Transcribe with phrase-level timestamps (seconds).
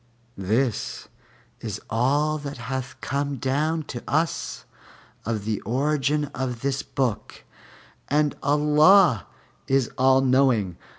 [0.39, 1.09] This
[1.59, 4.65] is all that hath come down to us
[5.27, 7.43] of the origin of this book,
[8.07, 9.27] and Allah
[9.67, 10.75] is All knowing.